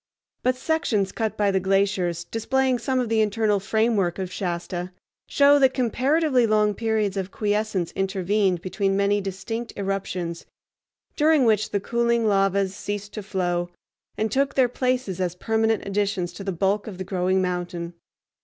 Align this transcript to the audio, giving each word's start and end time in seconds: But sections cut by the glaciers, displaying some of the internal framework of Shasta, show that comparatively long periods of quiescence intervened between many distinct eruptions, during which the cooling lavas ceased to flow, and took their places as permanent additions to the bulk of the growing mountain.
But 0.41 0.55
sections 0.55 1.11
cut 1.11 1.37
by 1.37 1.51
the 1.51 1.59
glaciers, 1.59 2.23
displaying 2.23 2.79
some 2.79 2.99
of 2.99 3.07
the 3.07 3.21
internal 3.21 3.59
framework 3.59 4.17
of 4.17 4.33
Shasta, 4.33 4.91
show 5.27 5.59
that 5.59 5.75
comparatively 5.75 6.47
long 6.47 6.73
periods 6.73 7.17
of 7.17 7.29
quiescence 7.29 7.91
intervened 7.91 8.63
between 8.63 8.97
many 8.97 9.21
distinct 9.21 9.73
eruptions, 9.77 10.47
during 11.15 11.45
which 11.45 11.69
the 11.69 11.79
cooling 11.79 12.25
lavas 12.25 12.75
ceased 12.75 13.13
to 13.13 13.21
flow, 13.21 13.69
and 14.17 14.31
took 14.31 14.55
their 14.55 14.67
places 14.67 15.21
as 15.21 15.35
permanent 15.35 15.85
additions 15.85 16.33
to 16.33 16.43
the 16.43 16.51
bulk 16.51 16.87
of 16.87 16.97
the 16.97 17.03
growing 17.03 17.39
mountain. 17.39 17.93